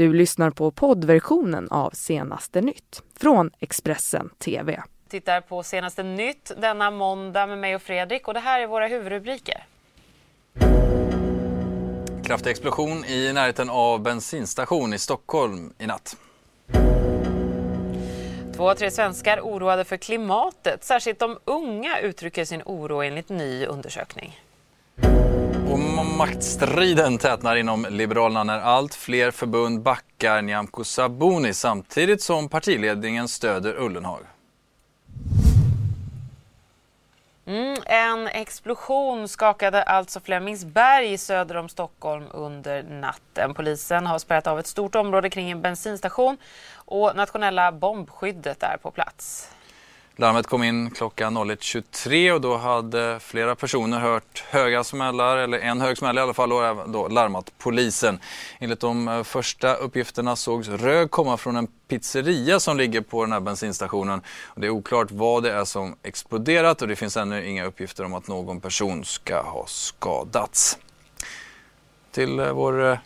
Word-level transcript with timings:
Du 0.00 0.12
lyssnar 0.12 0.50
på 0.50 0.70
poddversionen 0.70 1.68
av 1.70 1.90
Senaste 1.90 2.60
nytt 2.60 3.02
från 3.16 3.50
Expressen 3.58 4.30
TV. 4.38 4.82
Tittar 5.08 5.40
på 5.40 5.62
Senaste 5.62 6.02
nytt 6.02 6.52
denna 6.60 6.90
måndag 6.90 7.46
med 7.46 7.58
mig 7.58 7.74
och 7.74 7.82
Fredrik 7.82 8.28
och 8.28 8.34
det 8.34 8.40
här 8.40 8.60
är 8.60 8.66
våra 8.66 8.86
huvudrubriker. 8.86 9.64
Kraftig 12.24 12.50
explosion 12.50 13.04
i 13.04 13.32
närheten 13.32 13.70
av 13.70 14.02
bensinstation 14.02 14.94
i 14.94 14.98
Stockholm 14.98 15.72
i 15.78 15.86
natt. 15.86 16.16
Två 18.56 18.70
av 18.70 18.74
tre 18.74 18.90
svenskar 18.90 19.40
oroade 19.40 19.84
för 19.84 19.96
klimatet. 19.96 20.84
Särskilt 20.84 21.18
de 21.18 21.38
unga 21.44 22.00
uttrycker 22.00 22.44
sin 22.44 22.62
oro 22.64 23.02
enligt 23.02 23.28
ny 23.28 23.66
undersökning. 23.66 24.40
Maktstriden 26.18 27.18
tätnar 27.18 27.56
inom 27.56 27.86
Liberalerna 27.90 28.44
när 28.44 28.60
allt 28.60 28.94
fler 28.94 29.30
förbund 29.30 29.82
backar 29.82 30.42
Nyamko 30.42 30.84
Sabuni 30.84 31.54
samtidigt 31.54 32.22
som 32.22 32.48
partiledningen 32.48 33.28
stöder 33.28 33.82
Ullenhag. 33.82 34.20
Mm, 37.46 37.76
en 37.86 38.28
explosion 38.28 39.28
skakade 39.28 39.82
alltså 39.82 40.20
Flemingsberg 40.20 41.18
söder 41.18 41.56
om 41.56 41.68
Stockholm 41.68 42.24
under 42.30 42.82
natten. 42.82 43.54
Polisen 43.54 44.06
har 44.06 44.18
spärrat 44.18 44.46
av 44.46 44.58
ett 44.58 44.66
stort 44.66 44.94
område 44.94 45.30
kring 45.30 45.50
en 45.50 45.62
bensinstation 45.62 46.36
och 46.74 47.16
nationella 47.16 47.72
bombskyddet 47.72 48.62
är 48.62 48.76
på 48.82 48.90
plats. 48.90 49.50
Larmet 50.20 50.46
kom 50.46 50.62
in 50.62 50.90
klockan 50.90 51.38
01.23 51.38 52.32
och 52.32 52.40
då 52.40 52.56
hade 52.56 53.20
flera 53.20 53.54
personer 53.54 54.00
hört 54.00 54.44
höga 54.50 54.84
smällar, 54.84 55.36
eller 55.36 55.58
en 55.58 55.80
hög 55.80 55.98
smäll 55.98 56.18
i 56.18 56.20
alla 56.20 56.34
fall, 56.34 56.52
och 56.52 56.66
även 56.66 56.92
då 56.92 57.08
larmat 57.08 57.52
polisen. 57.58 58.18
Enligt 58.58 58.80
de 58.80 59.08
eh, 59.08 59.22
första 59.22 59.74
uppgifterna 59.74 60.36
sågs 60.36 60.68
rök 60.68 61.10
komma 61.10 61.36
från 61.36 61.56
en 61.56 61.66
pizzeria 61.88 62.60
som 62.60 62.76
ligger 62.76 63.00
på 63.00 63.24
den 63.24 63.32
här 63.32 63.40
bensinstationen. 63.40 64.22
Och 64.44 64.60
det 64.60 64.66
är 64.66 64.70
oklart 64.70 65.10
vad 65.10 65.42
det 65.42 65.52
är 65.52 65.64
som 65.64 65.96
exploderat 66.02 66.82
och 66.82 66.88
det 66.88 66.96
finns 66.96 67.16
ännu 67.16 67.46
inga 67.46 67.64
uppgifter 67.64 68.04
om 68.04 68.14
att 68.14 68.28
någon 68.28 68.60
person 68.60 69.04
ska 69.04 69.42
ha 69.42 69.66
skadats. 69.66 70.78
Till 72.12 72.40
eh, 72.40 72.52
vår 72.52 72.90
eh, 72.90 72.98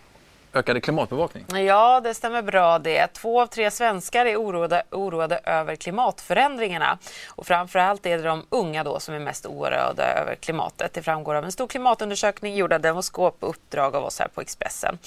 ökade 0.54 0.80
klimatbevakning. 0.80 1.44
Ja, 1.66 2.00
det 2.00 2.14
stämmer 2.14 2.42
bra 2.42 2.78
det. 2.78 3.06
Två 3.06 3.40
av 3.40 3.46
tre 3.46 3.70
svenskar 3.70 4.26
är 4.26 4.36
oroade, 4.36 4.82
oroade 4.90 5.40
över 5.44 5.76
klimatförändringarna. 5.76 6.98
Och 7.28 7.46
framförallt 7.46 8.06
är 8.06 8.16
det 8.16 8.24
de 8.24 8.46
unga 8.48 8.84
då 8.84 9.00
som 9.00 9.14
är 9.14 9.18
mest 9.18 9.46
oroade 9.46 10.02
över 10.02 10.34
klimatet. 10.34 10.92
Det 10.92 11.02
framgår 11.02 11.34
av 11.34 11.44
en 11.44 11.52
stor 11.52 11.66
klimatundersökning 11.66 12.56
gjord 12.56 12.72
av 12.72 12.80
Demoskop 12.80 13.40
på 13.40 13.46
uppdrag 13.46 13.96
av 13.96 14.04
oss 14.04 14.18
här 14.18 14.28
på 14.28 14.40
Expressen. 14.40 14.98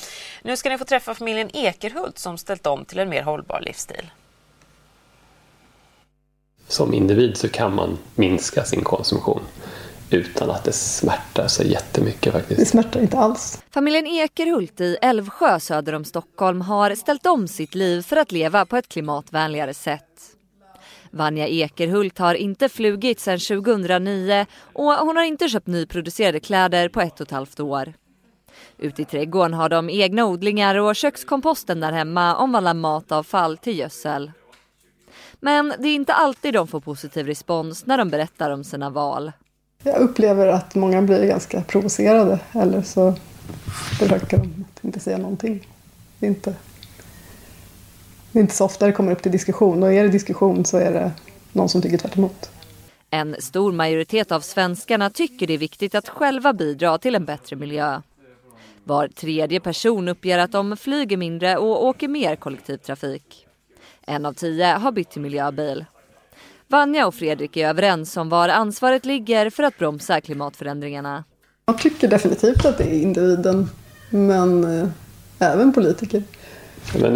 Nu 0.42 0.58
ska 0.58 0.70
ni 0.70 0.78
få 0.78 0.86
träffa 0.86 1.14
familjen 1.14 1.50
Ekerhult 1.54 2.20
som 2.20 2.38
ställt 2.38 2.68
om 2.68 2.86
till 2.86 3.00
en 3.00 3.10
mer 3.10 3.24
hållbar 3.24 3.62
livsstil. 3.62 4.10
Som 6.68 6.94
individ 6.94 7.38
så 7.38 7.50
kan 7.50 7.76
man 7.76 7.98
minska 8.16 8.64
sin 8.64 8.84
konsumtion 8.84 9.42
utan 10.10 10.50
att 10.50 10.64
det 10.64 10.74
smärtar 10.74 11.48
så 11.48 11.64
jättemycket 11.64 12.34
faktiskt. 12.34 12.60
Det 12.60 12.66
smärtar 12.66 13.00
inte 13.00 13.18
alls. 13.18 13.64
Familjen 13.70 14.08
Ekerhult 14.08 14.82
i 14.82 14.98
Älvsjö 15.02 15.60
söder 15.60 15.94
om 15.94 16.06
Stockholm 16.06 16.62
har 16.62 16.96
ställt 16.96 17.26
om 17.26 17.48
sitt 17.48 17.76
liv 17.76 18.02
för 18.02 18.18
att 18.18 18.32
leva 18.32 18.66
på 18.66 18.78
ett 18.78 18.90
klimatvänligare 18.90 19.74
sätt. 19.74 20.04
Vanja 21.12 21.48
Ekerhult 21.48 22.18
har 22.18 22.34
inte 22.36 22.70
flugit 22.70 23.20
sedan 23.20 23.40
2009 23.40 24.46
och 24.74 24.94
hon 24.94 25.18
har 25.18 25.24
inte 25.24 25.50
köpt 25.50 25.68
nyproducerade 25.68 26.40
kläder 26.40 26.90
på 26.90 27.02
ett 27.02 27.20
och 27.20 27.28
ett 27.28 27.32
halvt 27.32 27.60
år. 27.60 27.94
Ute 28.78 29.02
i 29.02 29.06
trädgården 29.06 29.54
har 29.54 29.70
de 29.70 29.90
egna 29.90 30.26
odlingar 30.26 30.76
och 30.76 30.96
kökskomposten 30.96 31.80
där 31.80 31.92
hemma 31.92 32.36
omvandlar 32.36 32.74
matavfall 32.74 33.58
till 33.58 33.80
gödsel. 33.80 34.32
Men 35.40 35.74
det 35.80 35.88
är 35.88 35.96
inte 35.96 36.14
alltid 36.14 36.54
de 36.54 36.68
får 36.68 36.80
positiv 36.80 37.26
respons 37.26 37.86
när 37.86 37.98
de 37.98 38.10
berättar 38.10 38.52
om 38.52 38.64
sina 38.64 38.90
val. 38.90 39.32
Jag 39.88 39.98
upplever 39.98 40.48
att 40.48 40.76
många 40.76 41.02
blir 41.02 41.28
ganska 41.28 41.62
provocerade 41.62 42.40
eller 42.52 42.82
så 42.82 43.14
försöker 44.00 44.38
de 44.38 44.66
att 44.70 44.84
inte 44.84 45.00
säga 45.00 45.18
någonting. 45.18 45.68
Det 46.20 46.26
är 46.26 46.30
inte, 46.30 46.56
det 48.32 48.40
är 48.40 48.42
inte 48.42 48.56
så 48.56 48.66
ofta 48.66 48.86
det 48.86 48.92
kommer 48.92 49.12
upp 49.12 49.22
till 49.22 49.32
diskussion 49.32 49.84
och 49.84 49.94
är 49.94 50.04
det 50.04 50.10
diskussion 50.10 50.66
så 50.66 50.78
är 50.78 50.92
det 50.92 51.12
någon 51.52 51.70
som 51.70 51.82
tycker 51.82 51.98
tvärt 51.98 52.18
emot. 52.18 52.50
En 53.10 53.36
stor 53.40 53.72
majoritet 53.72 54.32
av 54.32 54.42
svenskarna 54.42 55.10
tycker 55.10 55.48
det 55.48 55.54
är 55.54 55.58
viktigt 55.58 55.96
att 55.96 56.10
själva 56.10 56.54
bidra 56.54 56.98
till 56.98 57.16
en 57.16 57.26
bättre 57.26 57.56
miljö. 57.56 58.02
Var 58.84 59.08
tredje 59.08 59.60
person 59.60 60.08
uppger 60.08 60.40
att 60.40 60.52
de 60.52 60.78
flyger 60.78 61.18
mindre 61.18 61.58
och 61.58 61.86
åker 61.86 62.08
mer 62.08 62.36
kollektivtrafik. 62.36 63.48
En 64.06 64.26
av 64.26 64.34
tio 64.34 64.66
har 64.66 64.92
bytt 64.92 65.10
till 65.10 65.22
miljöbil. 65.22 65.86
Vanja 66.70 67.08
och 67.08 67.16
Fredrik 67.16 67.58
är 67.58 67.70
överens 67.70 68.18
om 68.18 68.30
var 68.30 68.50
ansvaret 68.50 69.06
ligger 69.06 69.50
för 69.50 69.64
att 69.64 69.78
bromsa 69.78 70.22
klimatförändringarna. 70.22 71.24
Jag 71.66 71.78
tycker 71.78 72.08
definitivt 72.08 72.66
att 72.66 72.78
det 72.78 72.84
är 72.84 73.02
individen, 73.02 73.70
men 74.10 74.80
eh, 74.80 74.88
även 75.40 75.74
politiker. 75.74 76.24
Men 77.02 77.14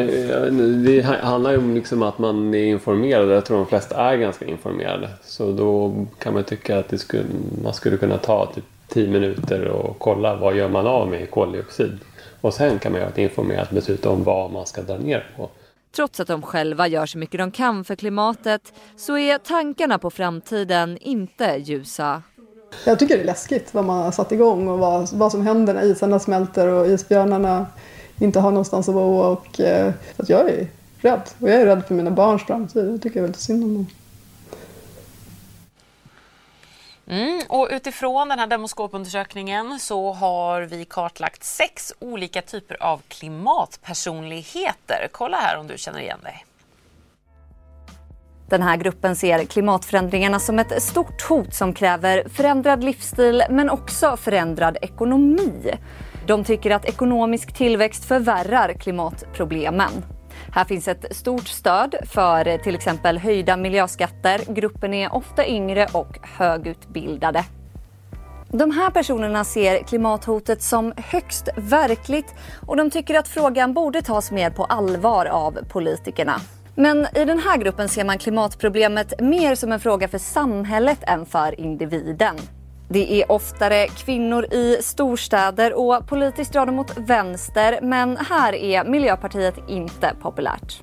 det 0.85 1.01
handlar 1.01 1.51
ju 1.51 1.57
om 1.57 1.75
liksom 1.75 2.03
att 2.03 2.19
man 2.19 2.53
är 2.53 2.63
informerad. 2.63 3.29
Jag 3.29 3.45
tror 3.45 3.57
de 3.57 3.67
flesta 3.67 3.95
är 3.95 4.17
ganska 4.17 4.45
informerade. 4.45 5.09
Så 5.23 5.51
då 5.51 5.95
kan 6.19 6.33
man 6.33 6.43
tycka 6.43 6.79
att 6.79 6.99
skulle, 6.99 7.23
man 7.63 7.73
skulle 7.73 7.97
kunna 7.97 8.17
ta 8.17 8.45
typ 8.55 8.65
10 8.87 9.07
minuter 9.07 9.67
och 9.67 9.99
kolla 9.99 10.35
vad 10.35 10.55
gör 10.55 10.69
man 10.69 10.87
av 10.87 11.09
med 11.09 11.31
koldioxid. 11.31 11.99
Och 12.41 12.53
sen 12.53 12.79
kan 12.79 12.91
man 12.91 13.01
göra 13.01 13.09
ett 13.09 13.17
informerat 13.17 13.71
beslut 13.71 14.05
om 14.05 14.23
vad 14.23 14.51
man 14.51 14.65
ska 14.65 14.81
dra 14.81 14.97
ner 14.97 15.27
på. 15.37 15.49
Trots 15.95 16.19
att 16.19 16.27
de 16.27 16.41
själva 16.41 16.87
gör 16.87 17.05
så 17.05 17.17
mycket 17.17 17.39
de 17.39 17.51
kan 17.51 17.83
för 17.83 17.95
klimatet 17.95 18.73
så 18.95 19.17
är 19.17 19.37
tankarna 19.37 19.99
på 19.99 20.09
framtiden 20.09 20.97
inte 21.01 21.45
ljusa. 21.45 22.23
Jag 22.85 22.99
tycker 22.99 23.15
det 23.15 23.21
är 23.21 23.25
läskigt 23.25 23.73
vad 23.73 23.85
man 23.85 24.03
har 24.03 24.11
satt 24.11 24.31
igång 24.31 24.67
och 24.67 24.79
vad, 24.79 25.13
vad 25.13 25.31
som 25.31 25.41
händer 25.41 25.73
när 25.73 25.83
isarna 25.83 26.19
smälter 26.19 26.67
och 26.67 26.87
isbjörnarna 26.87 27.65
inte 28.19 28.39
har 28.39 28.51
någonstans 28.51 28.89
att 28.89 28.95
bo. 28.95 29.17
Och, 29.17 29.59
eh, 29.59 29.93
att 30.17 30.29
jag 30.29 30.49
är 30.49 30.67
rädd. 30.97 31.21
Och 31.39 31.49
jag 31.49 31.61
är 31.61 31.65
rädd 31.65 31.83
för 31.87 31.95
mina 31.95 32.11
barns 32.11 32.43
framtid. 32.43 32.89
Jag 32.91 33.01
tycker 33.01 33.21
väldigt 33.21 33.41
synd 33.41 33.63
om 33.63 33.73
dem. 33.73 33.87
Mm, 37.11 37.41
och 37.49 37.67
utifrån 37.71 38.29
den 38.29 38.39
här 38.39 38.47
demoskopundersökningen 38.47 39.79
så 39.79 40.13
har 40.13 40.61
vi 40.61 40.85
kartlagt 40.85 41.43
sex 41.43 41.93
olika 41.99 42.41
typer 42.41 42.83
av 42.83 43.01
klimatpersonligheter. 43.07 45.07
Kolla 45.11 45.37
här 45.37 45.57
om 45.57 45.67
du 45.67 45.77
känner 45.77 45.99
igen 45.99 46.19
dig. 46.23 46.45
Den 48.49 48.61
här 48.61 48.77
gruppen 48.77 49.15
ser 49.15 49.45
klimatförändringarna 49.45 50.39
som 50.39 50.59
ett 50.59 50.83
stort 50.83 51.21
hot 51.21 51.53
som 51.53 51.73
kräver 51.73 52.29
förändrad 52.29 52.83
livsstil 52.83 53.43
men 53.49 53.69
också 53.69 54.17
förändrad 54.17 54.77
ekonomi. 54.81 55.73
De 56.27 56.43
tycker 56.43 56.71
att 56.71 56.85
ekonomisk 56.85 57.53
tillväxt 57.53 58.05
förvärrar 58.05 58.73
klimatproblemen. 58.73 59.91
Här 60.53 60.65
finns 60.65 60.87
ett 60.87 61.15
stort 61.15 61.47
stöd 61.47 61.95
för 62.05 62.47
eh, 62.47 62.61
till 62.61 62.75
exempel 62.75 63.17
höjda 63.17 63.57
miljöskatter. 63.57 64.53
Gruppen 64.53 64.93
är 64.93 65.13
ofta 65.13 65.47
yngre 65.47 65.87
och 65.93 66.19
högutbildade. 66.21 67.45
De 68.49 68.71
här 68.71 68.89
personerna 68.89 69.43
ser 69.43 69.83
klimathotet 69.83 70.61
som 70.61 70.93
högst 70.97 71.49
verkligt 71.55 72.35
och 72.67 72.77
de 72.77 72.89
tycker 72.89 73.19
att 73.19 73.27
frågan 73.27 73.73
borde 73.73 74.01
tas 74.01 74.31
mer 74.31 74.49
på 74.49 74.65
allvar 74.65 75.25
av 75.25 75.59
politikerna. 75.69 76.41
Men 76.75 77.07
i 77.15 77.25
den 77.25 77.39
här 77.39 77.57
gruppen 77.57 77.89
ser 77.89 78.03
man 78.03 78.17
klimatproblemet 78.17 79.21
mer 79.21 79.55
som 79.55 79.71
en 79.71 79.79
fråga 79.79 80.07
för 80.07 80.17
samhället 80.17 80.99
än 81.01 81.25
för 81.25 81.59
individen. 81.59 82.35
Det 82.93 83.21
är 83.21 83.31
oftare 83.31 83.87
kvinnor 83.87 84.45
i 84.53 84.77
storstäder 84.81 85.73
och 85.73 86.07
politiskt 86.07 86.53
drar 86.53 86.65
de 86.65 86.75
mot 86.75 86.97
vänster 86.97 87.79
men 87.81 88.17
här 88.17 88.55
är 88.55 88.83
Miljöpartiet 88.83 89.55
inte 89.67 90.15
populärt. 90.21 90.81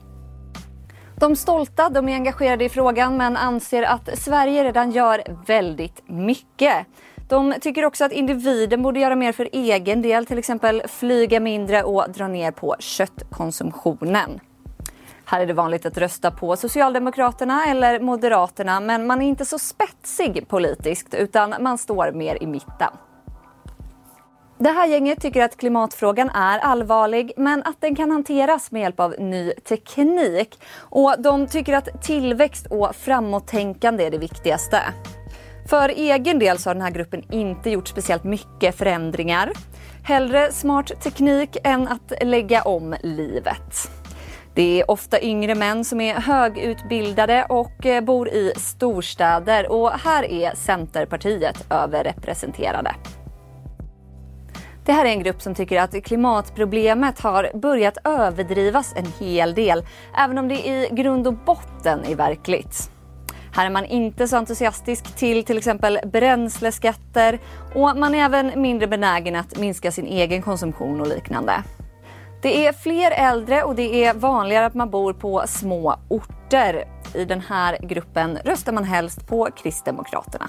De 1.20 1.36
stolta 1.36 1.88
de 1.88 2.08
är 2.08 2.14
engagerade 2.14 2.64
i 2.64 2.68
frågan 2.68 3.16
men 3.16 3.36
anser 3.36 3.82
att 3.82 4.18
Sverige 4.18 4.64
redan 4.64 4.90
gör 4.90 5.22
väldigt 5.46 6.02
mycket. 6.08 6.86
De 7.28 7.54
tycker 7.60 7.84
också 7.84 8.04
att 8.04 8.12
individen 8.12 8.82
borde 8.82 9.00
göra 9.00 9.16
mer 9.16 9.32
för 9.32 9.48
egen 9.52 10.02
del, 10.02 10.26
till 10.26 10.38
exempel 10.38 10.82
flyga 10.88 11.40
mindre 11.40 11.82
och 11.82 12.10
dra 12.10 12.28
ner 12.28 12.50
på 12.50 12.76
köttkonsumtionen. 12.78 14.40
Här 15.30 15.40
är 15.40 15.46
det 15.46 15.52
vanligt 15.52 15.86
att 15.86 15.98
rösta 15.98 16.30
på 16.30 16.56
Socialdemokraterna 16.56 17.64
eller 17.66 18.00
Moderaterna 18.00 18.80
men 18.80 19.06
man 19.06 19.22
är 19.22 19.26
inte 19.26 19.44
så 19.44 19.58
spetsig 19.58 20.48
politiskt 20.48 21.14
utan 21.14 21.54
man 21.60 21.78
står 21.78 22.12
mer 22.12 22.42
i 22.42 22.46
mitten. 22.46 22.90
Det 24.58 24.70
här 24.70 24.86
gänget 24.86 25.20
tycker 25.20 25.42
att 25.42 25.56
klimatfrågan 25.56 26.30
är 26.30 26.58
allvarlig 26.58 27.32
men 27.36 27.62
att 27.62 27.80
den 27.80 27.96
kan 27.96 28.10
hanteras 28.10 28.70
med 28.70 28.82
hjälp 28.82 29.00
av 29.00 29.14
ny 29.18 29.52
teknik. 29.52 30.62
Och 30.78 31.14
de 31.18 31.46
tycker 31.46 31.72
att 31.72 32.02
tillväxt 32.02 32.66
och 32.70 32.96
framåttänkande 32.96 34.06
är 34.06 34.10
det 34.10 34.18
viktigaste. 34.18 34.82
För 35.70 35.88
egen 35.88 36.38
del 36.38 36.58
så 36.58 36.70
har 36.70 36.74
den 36.74 36.82
här 36.82 36.90
gruppen 36.90 37.32
inte 37.32 37.70
gjort 37.70 37.88
speciellt 37.88 38.24
mycket 38.24 38.74
förändringar. 38.78 39.52
Hellre 40.04 40.52
smart 40.52 41.02
teknik 41.02 41.56
än 41.64 41.88
att 41.88 42.12
lägga 42.22 42.62
om 42.62 42.96
livet. 43.02 43.90
Det 44.58 44.80
är 44.80 44.90
ofta 44.90 45.20
yngre 45.20 45.54
män 45.54 45.84
som 45.84 46.00
är 46.00 46.14
högutbildade 46.14 47.46
och 47.48 47.86
eh, 47.86 48.00
bor 48.00 48.28
i 48.28 48.52
storstäder 48.56 49.72
och 49.72 49.90
här 49.90 50.24
är 50.24 50.54
Centerpartiet 50.54 51.66
överrepresenterade. 51.70 52.94
Det 54.84 54.92
här 54.92 55.04
är 55.04 55.08
en 55.08 55.22
grupp 55.22 55.42
som 55.42 55.54
tycker 55.54 55.80
att 55.80 56.04
klimatproblemet 56.04 57.20
har 57.20 57.50
börjat 57.54 57.98
överdrivas 58.04 58.94
en 58.96 59.06
hel 59.20 59.54
del, 59.54 59.86
även 60.16 60.38
om 60.38 60.48
det 60.48 60.54
i 60.54 60.88
grund 60.92 61.26
och 61.26 61.34
botten 61.34 62.04
är 62.04 62.14
verkligt. 62.14 62.90
Här 63.52 63.66
är 63.66 63.70
man 63.70 63.84
inte 63.84 64.28
så 64.28 64.36
entusiastisk 64.36 65.16
till 65.16 65.44
till 65.44 65.58
exempel 65.58 65.98
bränsleskatter 66.04 67.38
och 67.74 67.96
man 67.96 68.14
är 68.14 68.24
även 68.24 68.62
mindre 68.62 68.86
benägen 68.86 69.36
att 69.36 69.58
minska 69.58 69.92
sin 69.92 70.06
egen 70.06 70.42
konsumtion 70.42 71.00
och 71.00 71.06
liknande. 71.06 71.62
Det 72.42 72.66
är 72.66 72.72
fler 72.72 73.10
äldre 73.10 73.62
och 73.62 73.74
det 73.74 74.04
är 74.04 74.14
vanligare 74.14 74.66
att 74.66 74.74
man 74.74 74.90
bor 74.90 75.12
på 75.12 75.44
små 75.46 75.96
orter. 76.08 76.84
I 77.14 77.24
den 77.24 77.40
här 77.40 77.78
gruppen 77.82 78.38
röstar 78.44 78.72
man 78.72 78.84
helst 78.84 79.28
på 79.28 79.48
Kristdemokraterna. 79.56 80.48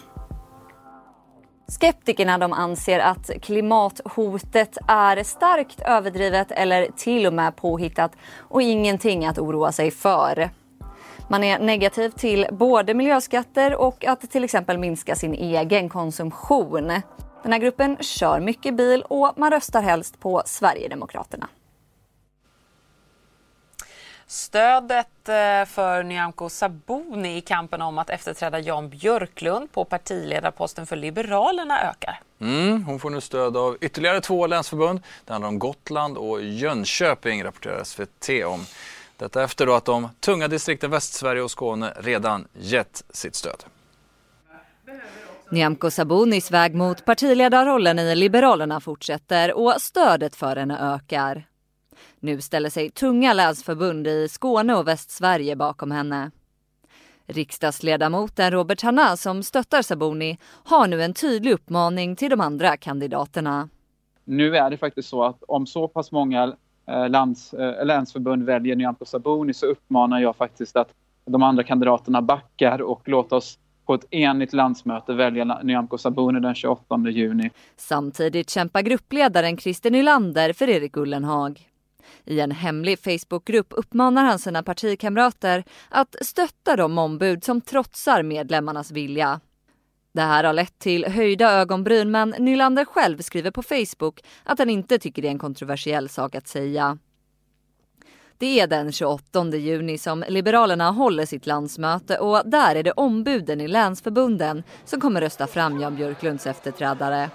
Skeptikerna 1.68 2.38
de 2.38 2.53
anser 2.53 3.00
att 3.00 3.30
klimathotet 3.41 4.77
är 4.88 5.24
starkt 5.24 5.81
överdrivet 5.81 6.51
eller 6.51 6.88
till 6.95 7.27
och 7.27 7.33
med 7.33 7.56
påhittat 7.56 8.12
och 8.38 8.62
ingenting 8.62 9.25
att 9.25 9.39
oroa 9.39 9.71
sig 9.71 9.92
för. 9.92 10.50
Man 11.27 11.44
är 11.44 11.59
negativ 11.59 12.09
till 12.09 12.47
både 12.51 12.94
miljöskatter 12.94 13.75
och 13.75 14.06
att 14.06 14.31
till 14.31 14.44
exempel 14.44 14.77
minska 14.77 15.15
sin 15.15 15.33
egen 15.33 15.89
konsumtion. 15.89 16.88
Den 17.44 17.51
här 17.51 17.59
gruppen 17.59 17.97
kör 18.00 18.39
mycket 18.39 18.74
bil 18.74 19.01
och 19.01 19.33
man 19.35 19.51
röstar 19.51 19.81
helst 19.81 20.19
på 20.19 20.42
Sverigedemokraterna. 20.45 21.47
Stödet 24.31 25.30
eh, 25.30 25.66
för 25.66 26.04
Nyamko 26.04 26.50
Sabuni 26.50 27.38
i 27.38 27.42
kampen 27.42 27.81
om 27.81 27.98
att 27.98 28.10
efterträda 28.10 28.60
Jan 28.60 28.90
Björklund 28.90 29.72
på 29.72 29.86
partiledarposten 29.86 30.86
för 30.86 30.96
Liberalerna 30.96 31.81
ökar. 31.90 32.22
Mm, 32.42 32.84
hon 32.84 33.00
får 33.00 33.10
nu 33.10 33.22
stöd 33.22 33.58
av 33.58 33.78
ytterligare 33.81 34.22
två 34.22 34.48
länsförbund. 34.48 35.02
Det 35.26 35.34
handlar 35.34 35.50
om 35.50 35.60
Gotland 35.60 36.18
och 36.18 36.42
Jönköping, 36.44 37.44
rapporterar 37.44 37.84
SVT 37.84 38.30
om. 38.46 38.66
Detta 39.18 39.44
efter 39.44 39.66
då 39.66 39.74
att 39.74 39.86
de 39.86 40.10
tunga 40.20 40.48
distrikten 40.48 40.92
Västsverige 40.92 41.42
och 41.42 41.52
Skåne 41.52 41.94
redan 42.00 42.48
gett 42.54 43.04
sitt 43.10 43.36
stöd. 43.36 43.64
Nyamko 45.52 45.92
Sabunis 45.92 46.52
väg 46.52 46.76
mot 46.76 47.06
partiledarrollen 47.06 48.00
i 48.00 48.16
Liberalerna 48.16 48.80
fortsätter 48.80 49.54
och 49.54 49.81
stödet 49.81 50.36
för 50.36 50.56
henne 50.56 50.96
ökar. 50.96 51.46
Nu 52.19 52.42
ställer 52.42 52.69
sig 52.69 52.89
tunga 52.89 53.33
länsförbund 53.33 54.07
i 54.07 54.27
Skåne 54.30 54.75
och 54.75 54.88
Västsverige 54.88 55.56
bakom 55.56 55.92
henne. 55.92 56.31
Riksdagsledamoten 57.27 58.51
Robert 58.51 58.81
Hanna 58.81 59.18
som 59.18 59.44
stöttar 59.44 59.81
Sabuni 59.81 60.38
har 60.63 60.88
nu 60.88 61.04
en 61.04 61.13
tydlig 61.13 61.51
uppmaning 61.51 62.16
till 62.16 62.30
de 62.30 62.42
andra 62.42 62.77
kandidaterna. 62.77 63.69
Nu 64.25 64.57
är 64.57 64.69
det 64.69 64.77
faktiskt 64.77 65.10
så 65.10 65.24
att 65.24 65.44
om 65.48 65.68
så 65.68 65.88
pass 65.88 66.12
många 66.12 66.54
eh, 66.88 67.10
lands, 67.10 67.54
eh, 67.54 67.86
länsförbund 67.86 68.44
väljer 68.44 68.75
Nyamko 68.75 69.06
Sabuni 69.06 69.54
så 69.54 69.66
uppmanar 69.66 70.19
jag 70.19 70.36
faktiskt 70.36 70.75
att 70.75 70.89
de 71.25 71.44
andra 71.44 71.63
kandidaterna 71.63 72.21
backar 72.21 72.81
och 72.81 73.01
låt 73.06 73.31
oss 73.31 73.60
på 73.86 73.94
ett 73.94 74.06
enigt 74.13 74.54
landsmöte 74.54 75.13
välja 75.13 75.60
Nyamko 75.63 75.98
Sabuni 75.98 76.39
den 76.39 76.56
28 76.56 77.10
juni. 77.10 77.51
Samtidigt 77.75 78.50
kämpar 78.50 78.81
gruppledaren 78.81 79.57
Christer 79.57 79.92
Nylander 79.92 80.54
för 80.54 80.69
Erik 80.69 80.98
Ullenhag. 80.98 81.69
I 82.25 82.39
en 82.39 82.51
hemlig 82.51 83.00
Facebookgrupp 83.00 83.67
uppmanar 83.69 84.23
han 84.23 84.39
sina 84.39 84.63
partikamrater 84.63 85.63
att 85.89 86.15
stötta 86.21 86.75
de 86.75 86.97
ombud 86.97 87.44
som 87.44 87.61
trotsar 87.61 88.23
medlemmarnas 88.23 88.91
vilja. 88.91 89.39
Det 90.11 90.21
här 90.21 90.44
har 90.44 90.53
lett 90.53 90.79
till 90.79 91.06
höjda 91.06 91.51
ögonbryn 91.51 92.11
men 92.11 92.29
Nylander 92.29 92.85
själv 92.85 93.17
skriver 93.21 93.51
på 93.51 93.63
Facebook 93.63 94.23
att 94.44 94.59
han 94.59 94.69
inte 94.69 95.00
tycker 95.00 95.21
det 95.21 95.27
är 95.27 95.31
en 95.31 95.39
kontroversiell 95.39 96.09
sak 96.09 96.35
att 96.35 96.47
säga. 96.47 96.97
Det 98.38 98.59
är 98.59 98.67
den 98.67 98.91
28 98.91 99.45
juni 99.57 99.97
som 99.97 100.23
Liberalerna 100.27 100.91
håller 100.91 101.25
sitt 101.25 101.45
landsmöte 101.45 102.17
och 102.17 102.41
där 102.45 102.75
är 102.75 102.83
det 102.83 102.91
ombuden 102.91 103.61
i 103.61 103.67
länsförbunden 103.67 104.63
som 104.85 105.01
kommer 105.01 105.21
rösta 105.21 105.47
fram 105.47 105.81
Jan 105.81 105.95
Björklunds 105.95 106.47
efterträdare. 106.47 107.29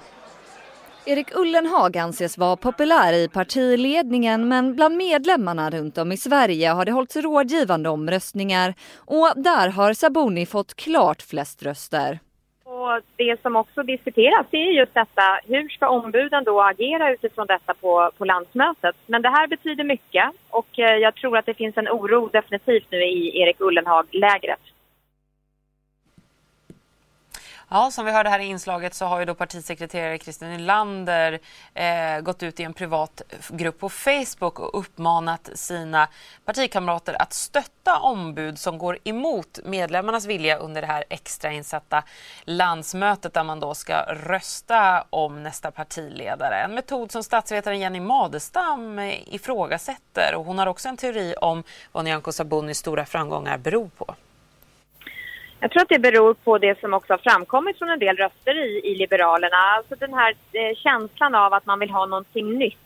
Erik 1.06 1.36
Ullenhag 1.36 1.96
anses 1.96 2.38
vara 2.38 2.56
populär 2.56 3.12
i 3.12 3.28
partiledningen 3.28 4.48
men 4.48 4.74
bland 4.74 4.96
medlemmarna 4.96 5.70
runt 5.70 5.98
om 5.98 6.12
i 6.12 6.16
Sverige 6.16 6.68
har 6.68 6.84
det 6.84 6.92
hållits 6.92 7.16
rådgivande 7.16 7.88
omröstningar 7.88 8.74
och 8.96 9.32
där 9.36 9.68
har 9.68 9.92
Sabuni 9.92 10.46
fått 10.46 10.74
klart 10.74 11.22
flest 11.22 11.62
röster. 11.62 12.18
Och 12.64 13.00
det 13.16 13.42
som 13.42 13.56
också 13.56 13.82
diskuteras 13.82 14.46
är 14.50 14.72
just 14.72 14.94
detta, 14.94 15.40
hur 15.46 15.68
ska 15.68 15.88
ombuden 15.88 16.44
då 16.44 16.62
agera 16.62 17.12
utifrån 17.12 17.46
detta 17.46 17.74
på, 17.74 18.10
på 18.18 18.24
landsmötet? 18.24 18.96
Men 19.06 19.22
det 19.22 19.28
här 19.28 19.46
betyder 19.46 19.84
mycket 19.84 20.30
och 20.50 20.78
eh, 20.78 20.96
jag 20.96 21.14
tror 21.14 21.38
att 21.38 21.46
det 21.46 21.54
finns 21.54 21.76
en 21.76 21.88
oro 21.88 22.28
definitivt 22.32 22.86
nu 22.90 22.98
i 23.02 23.40
Erik 23.40 23.60
Ullenhag-lägret. 23.60 24.60
Ja, 27.68 27.90
som 27.90 28.04
vi 28.04 28.12
hörde 28.12 28.30
här 28.30 28.38
i 28.38 28.44
inslaget 28.44 28.94
så 28.94 29.06
har 29.06 29.18
ju 29.18 29.24
då 29.24 29.34
partisekreterare 29.34 30.18
Christer 30.18 30.46
Nylander 30.46 31.38
eh, 31.74 32.20
gått 32.20 32.42
ut 32.42 32.60
i 32.60 32.62
en 32.62 32.72
privat 32.72 33.22
grupp 33.48 33.78
på 33.78 33.88
Facebook 33.88 34.58
och 34.58 34.78
uppmanat 34.78 35.50
sina 35.54 36.08
partikamrater 36.44 37.22
att 37.22 37.32
stötta 37.32 37.98
ombud 38.00 38.58
som 38.58 38.78
går 38.78 38.98
emot 39.04 39.58
medlemmarnas 39.64 40.26
vilja 40.26 40.56
under 40.56 40.80
det 40.80 40.86
här 40.86 41.04
extrainsatta 41.10 42.02
landsmötet 42.44 43.34
där 43.34 43.44
man 43.44 43.60
då 43.60 43.74
ska 43.74 44.02
rösta 44.02 45.04
om 45.10 45.42
nästa 45.42 45.70
partiledare. 45.70 46.56
En 46.56 46.74
metod 46.74 47.12
som 47.12 47.22
statsvetaren 47.22 47.80
Jenny 47.80 48.00
Madestam 48.00 48.98
ifrågasätter 49.26 50.34
och 50.34 50.44
hon 50.44 50.58
har 50.58 50.66
också 50.66 50.88
en 50.88 50.96
teori 50.96 51.34
om 51.40 51.62
vad 51.92 52.04
Nyamko 52.04 52.32
Sabunis 52.32 52.78
stora 52.78 53.06
framgångar 53.06 53.58
beror 53.58 53.88
på. 53.88 54.14
Jag 55.60 55.70
tror 55.70 55.82
att 55.82 55.88
det 55.88 55.98
beror 55.98 56.34
på 56.34 56.58
det 56.58 56.80
som 56.80 56.94
också 56.94 57.12
har 57.12 57.18
framkommit 57.18 57.78
från 57.78 57.88
en 57.88 57.98
del 57.98 58.16
röster 58.16 58.54
i, 58.54 58.80
i 58.84 58.94
Liberalerna. 58.94 59.56
Alltså 59.56 59.94
den 59.94 60.14
här 60.14 60.34
eh, 60.52 60.76
känslan 60.76 61.34
av 61.34 61.54
att 61.54 61.66
man 61.66 61.78
vill 61.78 61.90
ha 61.90 62.06
någonting 62.06 62.58
nytt. 62.58 62.78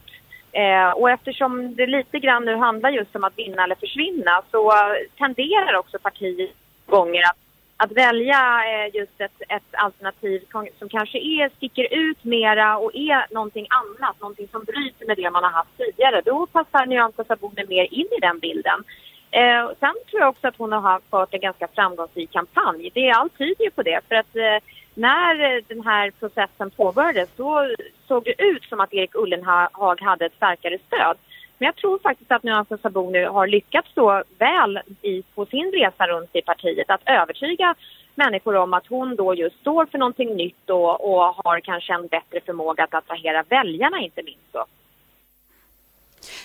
Eh, 0.52 0.90
och 0.90 1.10
eftersom 1.10 1.74
det 1.74 1.86
lite 1.86 2.18
grann 2.18 2.44
nu 2.44 2.56
handlar 2.56 2.90
just 2.90 3.16
om 3.16 3.24
att 3.24 3.38
vinna 3.38 3.64
eller 3.64 3.74
försvinna 3.74 4.42
så 4.50 4.70
eh, 4.72 4.94
tenderar 5.18 5.76
också 5.76 5.98
partier 5.98 6.48
gånger 6.86 7.22
att, 7.22 7.38
att 7.76 7.92
välja 7.92 8.62
eh, 8.64 8.96
just 8.96 9.20
ett, 9.20 9.42
ett, 9.48 9.72
alternativ 9.72 10.44
som 10.78 10.88
kanske 10.88 11.18
är, 11.18 11.48
sticker 11.56 11.94
ut 11.94 12.24
mera 12.24 12.78
och 12.78 12.94
är 12.94 13.34
någonting 13.34 13.66
annat, 13.70 14.20
någonting 14.20 14.48
som 14.48 14.64
bryter 14.64 15.06
med 15.06 15.16
det 15.16 15.30
man 15.30 15.44
har 15.44 15.50
haft 15.50 15.76
tidigare. 15.76 16.22
Då 16.24 16.46
passar 16.46 16.86
Nyamko 16.86 17.24
Sabuni 17.24 17.66
mer 17.68 17.94
in 17.94 18.08
i 18.16 18.20
den 18.20 18.38
bilden. 18.38 18.84
Eh, 19.30 19.70
sen 19.80 19.94
tror 20.10 20.20
jag 20.20 20.28
också 20.28 20.48
att 20.48 20.56
hon 20.56 20.72
har 20.72 21.00
fört 21.10 21.34
en 21.34 21.40
ganska 21.40 21.68
framgångsrik 21.68 22.32
kampanj. 22.32 22.90
Det, 22.94 23.10
allt 23.10 23.38
tyder 23.38 23.64
ju 23.64 23.70
på 23.70 23.82
det. 23.82 24.00
För 24.08 24.14
att 24.14 24.36
eh, 24.36 24.68
när 24.94 25.56
eh, 25.56 25.62
den 25.68 25.80
här 25.80 26.10
processen 26.10 26.70
påbörjades 26.70 27.30
så 27.36 27.74
såg 28.06 28.24
det 28.24 28.42
ut 28.42 28.64
som 28.64 28.80
att 28.80 28.94
Erik 28.94 29.14
Ullenhag 29.14 30.00
hade 30.00 30.26
ett 30.26 30.36
starkare 30.36 30.78
stöd. 30.86 31.16
Men 31.58 31.66
jag 31.66 31.76
tror 31.76 31.98
faktiskt 31.98 32.32
att 32.32 32.42
Nyamko 32.42 32.78
Sabuni 32.78 33.24
har 33.24 33.46
lyckats 33.46 33.88
så 33.94 34.22
väl 34.38 34.80
i, 35.02 35.22
på 35.34 35.46
sin 35.46 35.72
resa 35.72 36.06
runt 36.06 36.36
i 36.36 36.42
partiet 36.42 36.90
att 36.90 37.02
övertyga 37.06 37.74
människor 38.14 38.56
om 38.56 38.74
att 38.74 38.86
hon 38.86 39.16
då 39.16 39.34
just 39.34 39.60
står 39.60 39.86
för 39.86 39.98
någonting 39.98 40.36
nytt 40.36 40.70
och, 40.70 41.12
och 41.12 41.34
har 41.44 41.60
kanske 41.60 41.94
en 41.94 42.06
bättre 42.06 42.40
förmåga 42.46 42.84
att 42.84 42.94
attrahera 42.94 43.44
väljarna 43.48 44.00
inte 44.00 44.22
minst. 44.22 44.52
Då. 44.52 44.64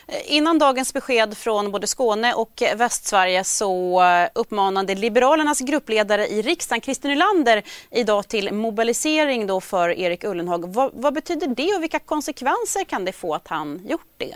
Eh, 0.08 0.36
innan 0.38 0.60
dagens 0.60 0.94
besked 0.94 1.38
från 1.38 1.72
både 1.72 1.88
Skåne 1.88 2.34
och 2.34 2.62
eh, 2.62 2.78
Västsverige 2.78 3.44
så 3.44 4.04
eh, 4.04 4.30
uppmanade 4.36 4.96
Liberalernas 4.96 5.60
gruppledare 5.60 6.28
i 6.28 6.42
riksdagen, 6.42 6.82
Christer 6.82 7.10
Nylander, 7.10 7.62
idag 7.92 8.28
till 8.28 8.54
mobilisering 8.54 9.48
då 9.48 9.62
för 9.62 9.90
Erik 9.90 10.24
Ullenhag. 10.24 10.74
Vad, 10.74 10.92
vad, 10.94 11.14
betyder 11.14 11.48
det 11.48 11.76
och 11.76 11.84
vilka 11.84 12.00
konsekvenser 12.00 12.84
kan 12.84 13.06
det 13.06 13.12
få 13.12 13.34
att 13.34 13.48
han 13.48 13.82
gjort 13.88 14.14
det? 14.18 14.36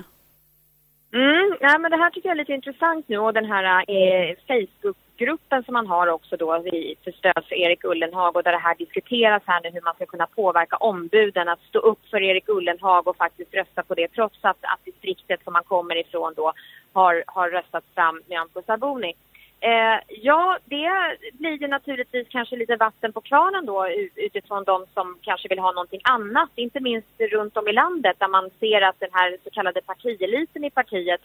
Mm, 1.13 1.57
ja, 1.59 1.77
men 1.77 1.91
det 1.91 1.97
här 1.97 2.09
tycker 2.09 2.29
jag 2.29 2.36
är 2.36 2.39
lite 2.39 2.53
intressant 2.53 3.09
nu 3.09 3.17
och 3.17 3.33
den 3.33 3.45
här 3.45 3.65
eh, 3.79 4.36
Facebook 4.47 4.97
gruppen 5.17 5.63
som 5.63 5.74
man 5.74 5.88
har 5.88 6.07
också 6.07 6.38
då 6.38 6.63
för 7.03 7.12
stöd 7.12 7.45
för 7.47 7.55
Erik 7.55 7.83
Ullenhag 7.83 8.36
och 8.36 8.43
där 8.43 8.51
det 8.51 8.57
här 8.57 8.75
diskuteras 8.75 9.43
här 9.45 9.62
nu 9.63 9.69
hur 9.69 9.81
man 9.81 9.95
ska 9.95 10.05
kunna 10.05 10.27
påverka 10.27 10.77
ombuden 10.77 11.50
att 11.50 11.62
stå 11.62 11.79
upp 11.79 12.00
för 12.09 12.21
Erik 12.21 12.50
Ullenhag 12.50 13.07
och 13.07 13.17
faktiskt 13.17 13.53
rösta 13.53 13.83
på 13.83 13.93
det 13.95 14.07
trots 14.07 14.38
att, 14.41 14.57
att 14.62 14.86
distriktet 14.86 15.43
som 15.43 15.53
man 15.53 15.63
kommer 15.63 15.95
ifrån 15.95 16.33
då 16.36 16.53
har, 16.93 17.24
har 17.27 17.50
röstat 17.50 17.83
fram 17.95 18.21
Nyamko 18.27 18.62
Sabuni. 18.62 19.13
Eh, 19.59 20.00
ja, 20.07 20.57
det 20.65 21.17
blir 21.33 21.62
ju 21.62 21.67
naturligtvis 21.67 22.27
kanske 22.29 22.55
lite 22.55 22.75
vatten 22.75 23.13
på 23.13 23.21
kvarnen 23.21 23.65
då 23.65 23.88
utifrån 24.15 24.63
de 24.63 24.86
som 24.93 25.17
kanske 25.21 25.47
vill 25.47 25.59
ha 25.59 25.71
någonting 25.71 26.01
annat. 26.03 26.50
Inte 26.55 26.79
minst 26.79 27.07
runt 27.19 27.57
om 27.57 27.67
i 27.67 27.74
landet 27.74 28.15
där 28.19 28.27
man 28.27 28.50
ser 28.59 28.81
att 28.81 29.00
den 29.00 29.09
här 29.12 29.38
så 29.43 29.50
kallade 29.50 29.81
partieliten 29.81 30.63
i 30.63 30.69
partiet 30.69 31.21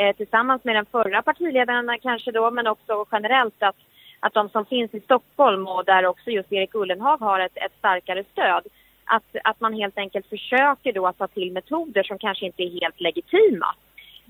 eh, 0.00 0.16
tillsammans 0.16 0.64
med 0.64 0.76
den 0.76 0.86
förra 0.86 1.22
partiledaren 1.22 1.98
kanske 2.02 2.32
då, 2.32 2.50
men 2.50 2.66
också 2.66 3.06
generellt 3.12 3.62
att, 3.62 3.76
att 4.20 4.34
de 4.34 4.48
som 4.48 4.64
finns 4.66 4.94
i 4.94 5.00
Stockholm 5.00 5.66
och 5.66 5.84
där 5.84 6.06
också 6.06 6.30
just 6.30 6.52
Erik 6.52 6.74
Ullenhag 6.74 7.18
har 7.18 7.40
ett, 7.40 7.56
ett 7.56 7.78
starkare 7.78 8.24
stöd 8.32 8.62
att, 9.04 9.36
att 9.44 9.60
man 9.60 9.72
helt 9.72 9.98
enkelt 9.98 10.26
försöker 10.26 10.92
då 10.92 11.06
att 11.06 11.18
ta 11.18 11.26
till 11.26 11.52
metoder 11.52 12.02
som 12.02 12.18
kanske 12.18 12.46
inte 12.46 12.62
är 12.62 12.80
helt 12.80 13.00
legitima. 13.00 13.74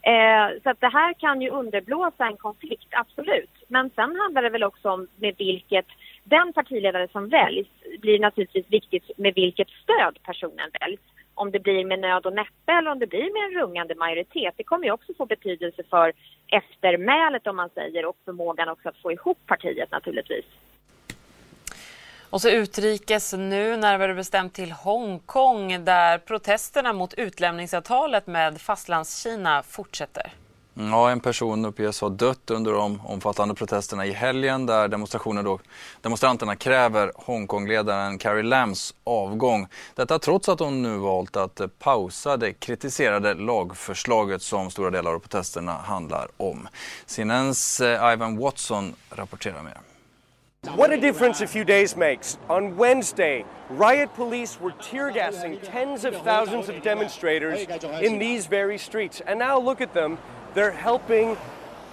Eh, 0.02 0.62
så 0.62 0.70
att 0.70 0.80
det 0.80 0.88
här 0.88 1.12
kan 1.12 1.42
ju 1.42 1.50
underblåsa 1.50 2.26
en 2.26 2.36
konflikt, 2.36 2.88
absolut. 2.90 3.64
Men 3.68 3.90
sen 3.90 4.16
handlar 4.16 4.42
det 4.42 4.50
väl 4.50 4.64
också 4.64 4.90
om 4.90 5.06
med 5.16 5.34
vilket, 5.38 5.86
den 6.24 6.52
partiledare 6.52 7.08
som 7.08 7.28
väljs 7.28 7.68
blir 8.00 8.18
naturligtvis 8.18 8.66
viktigt 8.68 9.10
med 9.16 9.34
vilket 9.34 9.68
stöd 9.68 10.18
personen 10.22 10.70
väljs. 10.80 11.00
Om 11.42 11.50
det 11.50 11.60
blir 11.60 11.84
med 11.84 11.98
nöd 11.98 12.26
och 12.26 12.32
näppe 12.32 12.72
eller 12.72 12.90
om 12.90 12.98
det 12.98 13.06
blir 13.06 13.32
med 13.32 13.42
en 13.48 13.62
rungande 13.62 13.94
majoritet. 13.94 14.54
Det 14.56 14.64
kommer 14.64 14.84
ju 14.84 14.92
också 14.92 15.12
få 15.18 15.26
betydelse 15.26 15.82
för 15.90 16.12
eftermälet 16.48 17.46
om 17.46 17.56
man 17.56 17.70
säger 17.74 18.04
och 18.04 18.16
förmågan 18.24 18.68
också 18.68 18.88
att 18.88 18.96
få 18.96 19.12
ihop 19.12 19.38
partiet 19.46 19.90
naturligtvis. 19.90 20.44
Och 22.30 22.40
så 22.40 22.50
utrikes 22.50 23.32
nu, 23.32 23.76
närmare 23.76 24.14
bestämt 24.14 24.54
till 24.54 24.72
Hongkong 24.72 25.84
där 25.84 26.18
protesterna 26.18 26.92
mot 26.92 27.14
utlämningsavtalet 27.14 28.26
med 28.26 28.60
Fastlandskina 28.60 29.62
fortsätter. 29.62 30.32
Mm, 30.76 30.90
ja, 30.92 31.10
en 31.10 31.20
person 31.20 31.64
uppges 31.64 32.00
ha 32.00 32.08
dött 32.08 32.50
under 32.50 32.72
de 32.72 33.00
omfattande 33.06 33.54
protesterna 33.54 34.06
i 34.06 34.12
helgen 34.12 34.66
där 34.66 34.88
demonstrationer 34.88 35.42
då, 35.42 35.58
demonstranterna 36.00 36.56
kräver 36.56 37.12
Hongkongledaren 37.14 38.18
Carrie 38.18 38.42
Lams 38.42 38.94
avgång. 39.04 39.66
Detta 39.94 40.18
trots 40.18 40.48
att 40.48 40.60
hon 40.60 40.82
nu 40.82 40.96
valt 40.96 41.36
att 41.36 41.60
pausa 41.78 42.36
det 42.36 42.52
kritiserade 42.52 43.34
lagförslaget 43.34 44.42
som 44.42 44.70
stora 44.70 44.90
delar 44.90 45.14
av 45.14 45.18
protesterna 45.18 45.72
handlar 45.72 46.28
om. 46.36 46.68
CNNs 47.06 47.80
eh, 47.80 48.12
Ivan 48.12 48.36
Watson 48.36 48.94
rapporterar 49.10 49.62
mer. 49.62 49.80
What 50.76 50.90
a 50.90 50.96
difference 50.96 51.44
a 51.44 51.46
few 51.46 51.64
days 51.64 51.96
makes. 51.96 52.38
On 52.48 52.76
Wednesday, 52.76 53.46
riot 53.70 54.14
police 54.14 54.60
were 54.60 54.74
tear 54.82 55.10
gassing 55.10 55.58
tens 55.62 56.04
of 56.04 56.14
thousands 56.22 56.68
of 56.68 56.82
demonstrators 56.82 57.66
in 58.02 58.18
these 58.18 58.46
very 58.46 58.78
streets. 58.78 59.22
And 59.26 59.38
now 59.38 59.58
look 59.58 59.80
at 59.80 59.94
them. 59.94 60.18
They're 60.52 60.72
helping 60.72 61.36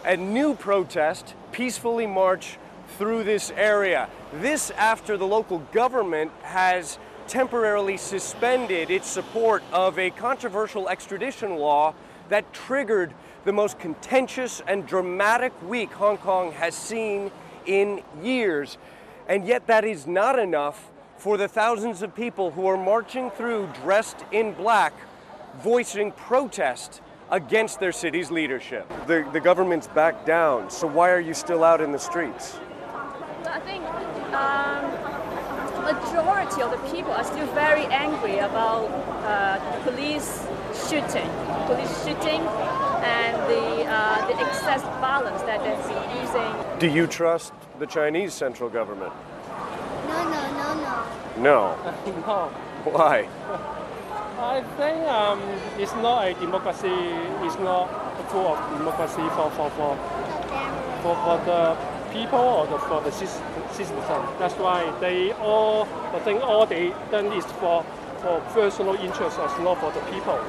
a 0.03 0.17
new 0.17 0.55
protest 0.55 1.35
peacefully 1.51 2.07
march 2.07 2.57
through 2.97 3.23
this 3.23 3.51
area. 3.51 4.09
This 4.33 4.71
after 4.71 5.15
the 5.15 5.27
local 5.27 5.59
government 5.71 6.31
has 6.41 6.97
temporarily 7.27 7.97
suspended 7.97 8.89
its 8.89 9.07
support 9.07 9.61
of 9.71 9.99
a 9.99 10.09
controversial 10.09 10.89
extradition 10.89 11.57
law 11.57 11.93
that 12.29 12.51
triggered 12.51 13.13
the 13.45 13.53
most 13.53 13.77
contentious 13.77 14.61
and 14.67 14.87
dramatic 14.87 15.53
week 15.61 15.91
Hong 15.93 16.17
Kong 16.17 16.51
has 16.53 16.73
seen 16.73 17.29
in 17.67 18.01
years. 18.23 18.79
And 19.27 19.45
yet, 19.45 19.67
that 19.67 19.85
is 19.85 20.07
not 20.07 20.39
enough 20.39 20.89
for 21.17 21.37
the 21.37 21.47
thousands 21.47 22.01
of 22.01 22.15
people 22.15 22.51
who 22.51 22.65
are 22.65 22.77
marching 22.77 23.29
through 23.29 23.69
dressed 23.83 24.23
in 24.31 24.53
black, 24.53 24.93
voicing 25.61 26.11
protest 26.11 27.01
against 27.29 27.79
their 27.79 27.91
city's 27.91 28.31
leadership. 28.31 28.87
The, 29.05 29.27
the 29.33 29.39
government's 29.39 29.87
backed 29.87 30.25
down, 30.25 30.69
so 30.69 30.87
why 30.87 31.11
are 31.11 31.19
you 31.19 31.33
still 31.33 31.63
out 31.63 31.81
in 31.81 31.91
the 31.91 31.99
streets? 31.99 32.57
I 33.45 33.59
think 33.61 33.83
um, 34.33 35.07
majority 35.93 36.61
of 36.61 36.71
the 36.71 36.77
people 36.95 37.11
are 37.11 37.23
still 37.23 37.47
very 37.47 37.85
angry 37.85 38.39
about 38.39 38.89
uh, 39.23 39.59
police 39.83 40.45
shooting, 40.89 41.29
police 41.65 42.03
shooting, 42.03 42.41
and 43.03 43.35
the 43.49 43.85
uh, 43.85 44.27
the 44.27 44.35
excess 44.37 44.81
violence 44.99 45.41
that 45.43 45.63
they've 45.63 45.87
been 45.87 46.21
using. 46.21 46.79
Do 46.79 46.87
you 46.87 47.07
trust 47.07 47.53
the 47.79 47.87
Chinese 47.87 48.33
central 48.33 48.69
government? 48.69 49.13
No, 50.07 50.29
no, 50.29 50.41
no, 50.57 50.73
no. 50.75 51.37
No. 51.37 51.93
no. 52.27 52.91
Why? 52.91 53.29
I 54.39 54.61
think 54.77 55.07
um, 55.07 55.41
it's 55.79 55.93
not 55.95 56.27
a 56.27 56.33
democracy. 56.35 56.93
It's 57.41 57.57
not 57.57 57.89
full 58.29 58.53
of 58.53 58.77
democracy 58.77 59.25
for 59.35 59.49
for 59.51 59.69
for 59.71 59.97
for, 61.01 61.15
for 61.15 61.37
the 61.45 61.75
people 62.13 62.39
or 62.39 62.67
the, 62.67 62.77
for 62.77 63.01
the 63.01 63.11
citizens. 63.11 64.07
That's 64.37 64.53
why 64.55 64.93
they 64.99 65.31
all, 65.33 65.87
I 66.13 66.19
think 66.19 66.43
all 66.43 66.65
they 66.65 66.93
done 67.11 67.27
is 67.33 67.45
for 67.45 67.83
for 68.21 68.39
personal 68.53 68.95
interest 68.95 69.37
not 69.37 69.79
for 69.79 69.91
the 69.91 70.01
people. 70.11 70.39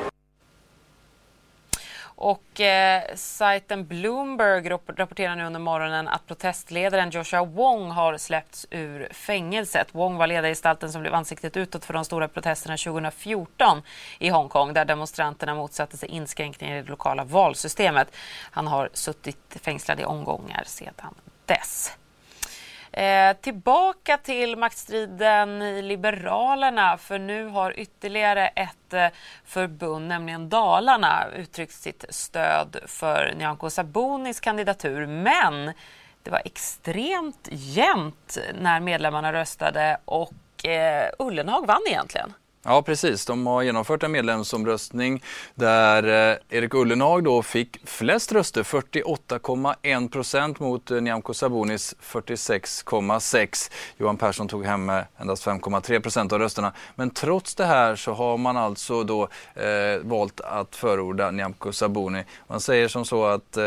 Och 2.21 2.61
eh, 2.61 3.03
sajten 3.15 3.87
Bloomberg 3.87 4.71
rapporterar 4.97 5.37
nu 5.37 5.45
under 5.45 5.61
morgonen 5.61 6.09
att 6.09 6.27
protestledaren 6.27 7.11
Joshua 7.11 7.45
Wong 7.45 7.91
har 7.91 8.17
släppts 8.17 8.67
ur 8.71 9.09
fängelset. 9.13 9.89
Wong 9.93 10.17
var 10.17 10.27
ledargestalten 10.27 10.93
som 10.93 11.01
blev 11.01 11.15
ansiktet 11.15 11.57
utåt 11.57 11.85
för 11.85 11.95
de 11.95 12.05
stora 12.05 12.29
protesterna 12.29 12.77
2014 12.77 13.83
i 14.19 14.29
Hongkong 14.29 14.73
där 14.73 14.85
demonstranterna 14.85 15.55
motsatte 15.55 15.97
sig 15.97 16.09
inskränkningar 16.09 16.77
i 16.77 16.83
det 16.83 16.89
lokala 16.89 17.25
valsystemet. 17.25 18.09
Han 18.51 18.67
har 18.67 18.91
suttit 18.93 19.57
fängslad 19.63 20.01
i 20.01 20.05
omgångar 20.05 20.63
sedan 20.67 21.15
dess. 21.47 21.93
Eh, 22.93 23.37
tillbaka 23.41 24.19
till 24.19 24.57
maktstriden 24.57 25.63
i 25.63 25.83
Liberalerna 25.83 26.99
för 26.99 27.19
nu 27.19 27.47
har 27.47 27.79
ytterligare 27.79 28.49
ett 28.49 28.93
eh, 28.93 29.07
förbund, 29.45 30.09
nämligen 30.09 30.49
Dalarna, 30.49 31.27
uttryckt 31.37 31.75
sitt 31.75 32.05
stöd 32.09 32.77
för 32.87 33.35
Nyamko 33.37 33.71
Sabunis 33.71 34.41
kandidatur. 34.41 35.07
Men 35.07 35.73
det 36.23 36.31
var 36.31 36.43
extremt 36.45 37.49
jämnt 37.51 38.39
när 38.61 38.81
medlemmarna 38.81 39.33
röstade 39.33 39.99
och 40.05 40.67
eh, 40.67 41.11
Ullenhag 41.19 41.67
vann 41.67 41.83
egentligen. 41.89 42.33
Ja 42.71 42.83
precis, 42.83 43.27
de 43.27 43.47
har 43.47 43.63
genomfört 43.63 44.03
en 44.03 44.13
medlemsomröstning 44.13 45.23
där 45.55 46.03
eh, 46.31 46.37
Erik 46.49 46.75
Ullenhag 46.75 47.25
då 47.25 47.43
fick 47.43 47.89
flest 47.89 48.33
röster, 48.33 48.63
48,1 48.63 50.09
procent 50.09 50.61
mot 50.61 50.91
eh, 50.91 51.01
Nyamko 51.01 51.35
Sabunis 51.35 51.95
46,6. 52.03 53.71
Johan 53.97 54.17
Persson 54.17 54.49
tog 54.49 54.65
hem 54.65 54.91
eh, 54.91 55.03
endast 55.19 55.47
5,3 55.47 56.01
procent 56.01 56.33
av 56.33 56.39
rösterna. 56.39 56.73
Men 56.95 57.11
trots 57.11 57.55
det 57.55 57.65
här 57.65 57.97
så 57.97 58.13
har 58.13 58.37
man 58.37 58.57
alltså 58.57 59.05
då 59.05 59.29
eh, 59.55 59.99
valt 60.03 60.41
att 60.41 60.77
förorda 60.77 61.31
Nyamko 61.31 61.73
Sabuni. 61.73 62.25
Man 62.47 62.61
säger 62.61 62.89
som 62.89 63.05
så 63.05 63.27
att 63.27 63.57
eh, 63.57 63.65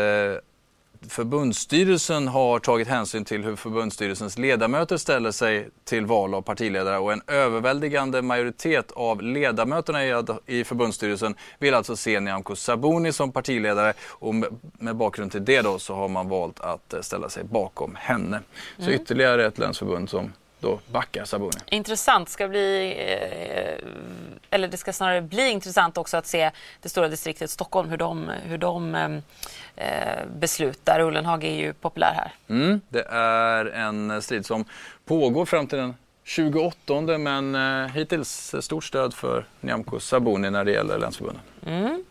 förbundsstyrelsen 1.08 2.28
har 2.28 2.58
tagit 2.58 2.88
hänsyn 2.88 3.24
till 3.24 3.44
hur 3.44 3.56
förbundsstyrelsens 3.56 4.38
ledamöter 4.38 4.96
ställer 4.96 5.30
sig 5.30 5.68
till 5.84 6.06
val 6.06 6.34
av 6.34 6.42
partiledare 6.42 6.98
och 6.98 7.12
en 7.12 7.22
överväldigande 7.26 8.22
majoritet 8.22 8.92
av 8.92 9.22
ledamöterna 9.22 10.04
i, 10.46 10.64
förbundsstyrelsen 10.64 11.34
vill 11.58 11.74
alltså 11.74 11.96
se 11.96 12.20
Nyamko 12.20 12.56
Sabuni 12.56 13.12
som 13.12 13.32
partiledare 13.32 13.92
och 14.08 14.34
med, 14.34 14.48
med 14.78 14.96
bakgrund 14.96 15.32
till 15.32 15.44
det 15.44 15.62
då 15.62 15.78
så 15.78 15.94
har 15.94 16.08
man 16.08 16.28
valt 16.28 16.60
att 16.60 16.94
eh, 16.94 17.00
ställa 17.00 17.28
sig 17.28 17.44
bakom 17.44 17.96
henne. 18.00 18.40
Så 18.76 18.82
mm. 18.82 18.94
ytterligare 18.94 19.46
ett 19.46 19.58
länsförbund 19.58 20.10
som 20.10 20.32
då 20.62 20.80
backar 20.92 21.24
Sabuni. 21.24 21.50
Intressant. 21.66 22.28
Ska 22.28 22.48
bli, 22.48 22.94
eh, 22.98 23.88
eller 24.50 24.68
det 24.68 24.76
ska 24.76 24.92
snarare 24.92 25.22
bli 25.22 25.50
intressant 25.50 25.98
också 25.98 26.16
att 26.16 26.26
se 26.26 26.50
det 26.80 26.88
stora 26.88 27.08
distriktet 27.08 27.50
Stockholm, 27.50 27.90
hur 27.90 27.96
de, 27.96 28.30
hur 28.44 28.58
de 28.58 28.94
eh, 29.76 30.18
beslutar. 30.36 31.00
Ullenhag 31.00 31.44
är 31.44 31.54
ju 31.54 31.72
populär 31.72 32.12
här. 32.14 32.32
Mm, 32.48 32.80
det 32.88 33.06
är 33.10 33.64
en 33.64 34.22
strid 34.22 34.46
som 34.46 34.64
pågår 35.04 35.44
fram 35.44 35.66
till 35.66 35.78
den 35.78 35.94
28 36.24 37.18
men 37.18 37.54
eh, 37.54 37.92
hittills 37.92 38.54
stort 38.60 38.84
stöd 38.84 39.14
för 39.14 39.46
Nyamko 39.60 40.00
Sabuni 40.00 40.50
när 40.50 40.64
det 40.64 40.72
gäller 40.72 40.98
länsförbunden. 40.98 41.42
Mm. 41.66 42.04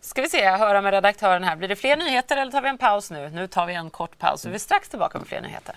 Ska 0.00 0.22
vi 0.22 0.28
se, 0.28 0.50
höra 0.50 0.80
med 0.80 0.92
redaktören 0.92 1.44
här. 1.44 1.56
Blir 1.56 1.68
det 1.68 1.76
fler 1.76 1.96
nyheter 1.96 2.36
eller 2.36 2.52
tar 2.52 2.62
vi 2.62 2.68
en 2.68 2.78
paus 2.78 3.10
nu? 3.10 3.30
Nu 3.30 3.46
tar 3.46 3.66
vi 3.66 3.74
en 3.74 3.90
kort 3.90 4.18
paus. 4.18 4.46
Vi 4.46 4.54
är 4.54 4.58
strax 4.58 4.88
tillbaka 4.88 5.18
med 5.18 5.28
fler 5.28 5.40
nyheter. 5.40 5.76